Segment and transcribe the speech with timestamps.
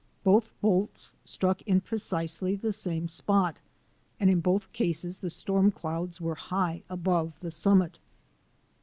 [0.23, 3.59] Both bolts struck in precisely the same spot,
[4.19, 7.99] and in both cases the storm clouds were high above the summit.